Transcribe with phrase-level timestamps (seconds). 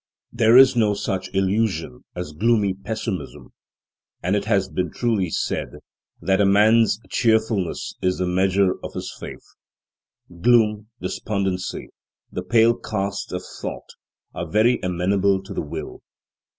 [0.33, 3.49] There is no such illusion as gloomy pessimism,
[4.23, 5.67] and it has been truly said
[6.19, 9.45] that a man's cheerfulness is the measure of his faith.
[10.41, 11.89] Gloom, despondency,
[12.31, 13.89] the pale cast of thought,
[14.33, 16.01] are very amenable to the will.